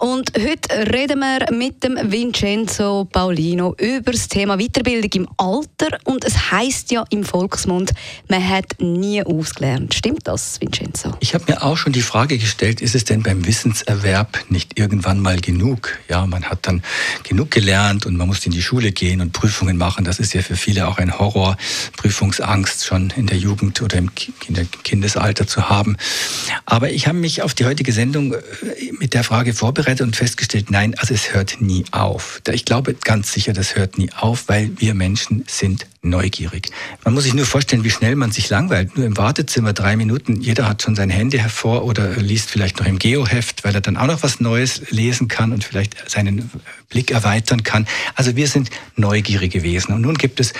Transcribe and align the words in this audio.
Und 0.00 0.32
heute 0.38 0.94
reden 0.94 1.18
wir 1.18 1.52
mit 1.52 1.84
dem 1.84 1.98
Vincenzo 2.10 3.06
Paulino 3.12 3.74
über 3.78 4.12
das 4.12 4.28
Thema 4.28 4.56
Weiterbildung 4.56 5.10
im 5.12 5.28
Alter. 5.36 5.98
Und 6.04 6.24
es 6.24 6.50
heißt 6.50 6.90
ja 6.90 7.04
im 7.10 7.22
Volksmund, 7.22 7.92
man 8.26 8.48
hat 8.48 8.80
nie 8.80 9.22
ausgelernt. 9.22 9.92
Stimmt 9.92 10.26
das, 10.26 10.58
Vincenzo? 10.58 11.14
Ich 11.20 11.34
habe 11.34 11.44
mir 11.48 11.62
auch 11.62 11.76
schon 11.76 11.92
die 11.92 12.00
Frage 12.00 12.38
gestellt, 12.38 12.80
ist 12.80 12.94
es 12.94 13.04
denn 13.04 13.22
beim 13.22 13.44
Wissenserwerb 13.44 14.38
nicht 14.48 14.78
irgendwann 14.78 15.20
mal 15.20 15.38
genug? 15.38 15.98
Ja, 16.08 16.26
man 16.26 16.44
hat 16.44 16.66
dann 16.66 16.82
genug 17.22 17.50
gelernt 17.50 18.06
und 18.06 18.16
man 18.16 18.26
muss 18.26 18.46
in 18.46 18.52
die 18.52 18.62
Schule 18.62 18.92
gehen 18.92 19.20
und 19.20 19.32
Prüfungen 19.32 19.76
machen. 19.76 20.06
Das 20.06 20.18
ist 20.18 20.32
ja 20.32 20.40
für 20.40 20.56
viele 20.56 20.88
auch 20.88 20.96
ein 20.96 21.18
Horror, 21.18 21.58
Prüfungsangst 21.98 22.86
schon 22.86 23.12
in 23.16 23.26
der 23.26 23.36
Jugend 23.36 23.82
oder 23.82 23.98
im 23.98 24.10
Kindesalter 24.14 25.46
zu 25.46 25.68
haben. 25.68 25.98
Aber 26.64 26.90
ich 26.90 27.06
habe 27.06 27.18
mich 27.18 27.42
auf 27.42 27.52
die 27.52 27.66
heutige 27.66 27.92
Sendung 27.92 28.32
äh, 28.32 28.38
mit 28.98 29.12
der 29.12 29.24
Frage 29.24 29.52
vorbereitet, 29.52 29.89
vorbereitet 29.90 30.06
und 30.06 30.16
festgestellt, 30.16 30.70
nein, 30.70 30.94
also 30.98 31.14
es 31.14 31.34
hört 31.34 31.60
nie 31.60 31.84
auf. 31.90 32.40
Ich 32.50 32.64
glaube 32.64 32.94
ganz 32.94 33.32
sicher, 33.32 33.52
das 33.52 33.76
hört 33.76 33.98
nie 33.98 34.10
auf, 34.12 34.48
weil 34.48 34.70
wir 34.76 34.94
Menschen 34.94 35.44
sind 35.48 35.86
neugierig. 36.02 36.70
Man 37.04 37.14
muss 37.14 37.24
sich 37.24 37.34
nur 37.34 37.46
vorstellen, 37.46 37.84
wie 37.84 37.90
schnell 37.90 38.16
man 38.16 38.30
sich 38.30 38.48
langweilt. 38.50 38.96
Nur 38.96 39.06
im 39.06 39.16
Wartezimmer 39.16 39.72
drei 39.72 39.96
Minuten, 39.96 40.40
jeder 40.40 40.68
hat 40.68 40.82
schon 40.82 40.94
sein 40.94 41.10
Handy 41.10 41.38
hervor 41.38 41.84
oder 41.84 42.16
liest 42.16 42.50
vielleicht 42.50 42.78
noch 42.78 42.86
im 42.86 42.98
Geoheft, 42.98 43.64
weil 43.64 43.74
er 43.74 43.80
dann 43.80 43.96
auch 43.96 44.06
noch 44.06 44.22
was 44.22 44.40
Neues 44.40 44.90
lesen 44.90 45.28
kann 45.28 45.52
und 45.52 45.64
vielleicht 45.64 46.08
seinen 46.08 46.50
Blick 46.88 47.10
erweitern 47.10 47.62
kann. 47.62 47.86
Also 48.14 48.36
wir 48.36 48.48
sind 48.48 48.70
neugierige 48.96 49.62
Wesen. 49.62 49.94
Und 49.94 50.02
nun 50.02 50.16
gibt 50.16 50.40
es 50.40 50.52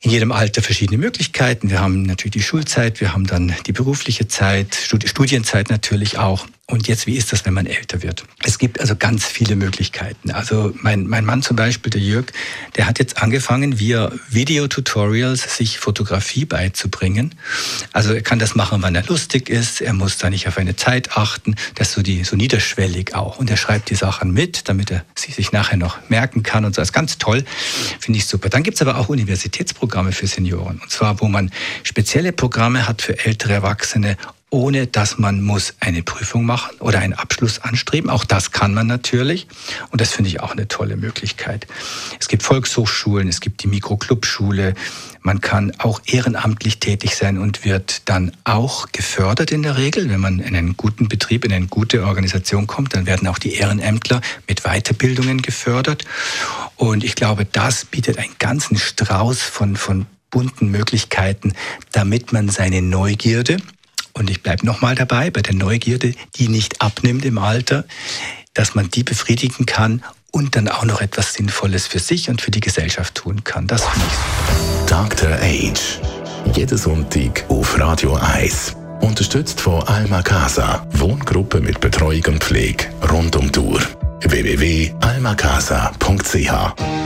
in 0.00 0.10
jedem 0.10 0.30
Alter 0.30 0.62
verschiedene 0.62 0.98
Möglichkeiten. 0.98 1.70
Wir 1.70 1.80
haben 1.80 2.02
natürlich 2.02 2.34
die 2.34 2.42
Schulzeit, 2.42 3.00
wir 3.00 3.12
haben 3.12 3.26
dann 3.26 3.54
die 3.66 3.72
berufliche 3.72 4.28
Zeit, 4.28 4.76
Studienzeit 4.76 5.70
natürlich 5.70 6.18
auch. 6.18 6.46
Und 6.68 6.88
jetzt, 6.88 7.06
wie 7.06 7.14
ist 7.14 7.32
das, 7.32 7.44
wenn 7.46 7.54
man 7.54 7.66
älter 7.66 8.02
wird? 8.02 8.24
Es 8.42 8.58
gibt 8.58 8.80
also 8.80 8.96
ganz 8.96 9.24
viele 9.24 9.54
Möglichkeiten. 9.54 10.32
Also 10.32 10.74
mein, 10.82 11.06
mein 11.06 11.24
Mann 11.24 11.40
zum 11.40 11.54
Beispiel, 11.54 11.90
der 11.90 12.00
Jörg, 12.00 12.26
der 12.74 12.86
hat 12.86 12.98
jetzt 12.98 13.22
angefangen, 13.22 13.78
via 13.78 14.10
Videotutorials 14.30 15.56
sich 15.56 15.78
Fotografie 15.78 16.44
beizubringen. 16.44 17.36
Also 17.92 18.12
er 18.14 18.22
kann 18.22 18.40
das 18.40 18.56
machen, 18.56 18.82
wann 18.82 18.96
er 18.96 19.04
lustig 19.04 19.48
ist. 19.48 19.80
Er 19.80 19.92
muss 19.92 20.18
da 20.18 20.28
nicht 20.28 20.48
auf 20.48 20.58
eine 20.58 20.74
Zeit 20.74 21.16
achten. 21.16 21.54
Das 21.76 21.90
ist 21.90 21.94
so, 21.94 22.02
die, 22.02 22.24
so 22.24 22.34
niederschwellig 22.34 23.14
auch. 23.14 23.38
Und 23.38 23.48
er 23.48 23.56
schreibt 23.56 23.88
die 23.90 23.94
Sachen 23.94 24.32
mit, 24.32 24.68
damit 24.68 24.90
er 24.90 25.04
sie 25.14 25.30
sich 25.30 25.52
nachher 25.52 25.76
noch 25.76 25.98
merken 26.08 26.42
kann. 26.42 26.64
Und 26.64 26.74
so. 26.74 26.80
Das 26.80 26.88
ist 26.88 26.92
ganz 26.92 27.16
toll. 27.18 27.44
Finde 28.00 28.18
ich 28.18 28.26
super. 28.26 28.48
Dann 28.48 28.64
gibt 28.64 28.74
es 28.74 28.82
aber 28.82 28.98
auch 28.98 29.08
Universitätsprogramme 29.08 30.10
für 30.10 30.26
Senioren. 30.26 30.80
Und 30.80 30.90
zwar, 30.90 31.20
wo 31.20 31.28
man 31.28 31.52
spezielle 31.84 32.32
Programme 32.32 32.88
hat 32.88 33.02
für 33.02 33.24
ältere 33.24 33.52
Erwachsene 33.52 34.16
ohne 34.50 34.86
dass 34.86 35.18
man 35.18 35.42
muss 35.42 35.74
eine 35.80 36.04
Prüfung 36.04 36.44
machen 36.44 36.76
oder 36.78 37.00
einen 37.00 37.14
Abschluss 37.14 37.58
anstreben. 37.58 38.10
Auch 38.10 38.24
das 38.24 38.52
kann 38.52 38.74
man 38.74 38.86
natürlich. 38.86 39.48
Und 39.90 40.00
das 40.00 40.12
finde 40.12 40.30
ich 40.30 40.40
auch 40.40 40.52
eine 40.52 40.68
tolle 40.68 40.96
Möglichkeit. 40.96 41.66
Es 42.20 42.28
gibt 42.28 42.44
Volkshochschulen, 42.44 43.28
es 43.28 43.40
gibt 43.40 43.64
die 43.64 43.66
Mikroclubschule. 43.66 44.74
Man 45.20 45.40
kann 45.40 45.72
auch 45.78 46.00
ehrenamtlich 46.06 46.78
tätig 46.78 47.16
sein 47.16 47.38
und 47.38 47.64
wird 47.64 48.08
dann 48.08 48.30
auch 48.44 48.92
gefördert 48.92 49.50
in 49.50 49.64
der 49.64 49.76
Regel. 49.76 50.08
Wenn 50.08 50.20
man 50.20 50.38
in 50.38 50.54
einen 50.54 50.76
guten 50.76 51.08
Betrieb, 51.08 51.44
in 51.44 51.52
eine 51.52 51.66
gute 51.66 52.04
Organisation 52.04 52.68
kommt, 52.68 52.94
dann 52.94 53.06
werden 53.06 53.26
auch 53.26 53.38
die 53.38 53.54
Ehrenämtler 53.54 54.20
mit 54.46 54.62
Weiterbildungen 54.62 55.42
gefördert. 55.42 56.04
Und 56.76 57.02
ich 57.02 57.16
glaube, 57.16 57.46
das 57.46 57.84
bietet 57.84 58.18
einen 58.18 58.36
ganzen 58.38 58.78
Strauß 58.78 59.42
von, 59.42 59.74
von 59.74 60.06
bunten 60.30 60.70
Möglichkeiten, 60.70 61.54
damit 61.90 62.32
man 62.32 62.48
seine 62.48 62.82
Neugierde, 62.82 63.56
und 64.16 64.30
ich 64.30 64.42
bleibe 64.42 64.64
nochmal 64.64 64.94
dabei, 64.94 65.30
bei 65.30 65.42
der 65.42 65.54
Neugierde, 65.54 66.14
die 66.36 66.48
nicht 66.48 66.80
abnimmt 66.80 67.24
im 67.24 67.38
Alter, 67.38 67.84
dass 68.54 68.74
man 68.74 68.90
die 68.90 69.02
befriedigen 69.02 69.66
kann 69.66 70.02
und 70.30 70.56
dann 70.56 70.68
auch 70.68 70.84
noch 70.84 71.00
etwas 71.00 71.34
Sinnvolles 71.34 71.86
für 71.86 71.98
sich 71.98 72.30
und 72.30 72.40
für 72.40 72.50
die 72.50 72.60
Gesellschaft 72.60 73.14
tun 73.14 73.44
kann. 73.44 73.66
Das 73.66 73.84
finde 73.84 74.06
ich 74.06 74.14
super. 74.14 74.86
Dr. 74.86 75.32
Age. 75.40 76.00
Jeden 76.54 76.78
Sonntag 76.78 77.44
auf 77.48 77.78
Radio 77.78 78.14
1. 78.14 78.76
Unterstützt 79.00 79.60
von 79.60 79.82
Alma 79.82 80.22
Casa. 80.22 80.86
Wohngruppe 80.92 81.60
mit 81.60 81.80
Betreuung 81.80 82.22
und 82.28 82.42
Pflege 82.42 82.86
rund 83.10 83.36
um 83.36 83.52
Tour. 83.52 83.78
www.almacasa.ch 84.22 87.05